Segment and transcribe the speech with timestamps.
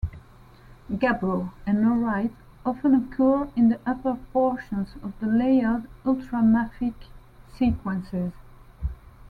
[0.91, 2.33] Gabbro and norite
[2.65, 6.95] often occur in the upper portions of the layered ultramafic
[7.55, 8.31] sequences.